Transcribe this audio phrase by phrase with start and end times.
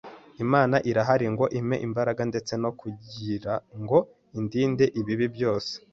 [0.43, 3.97] Imana irahari ngo impe imbaraga ndetse no kugirango
[4.37, 5.73] indinde ibibi byose.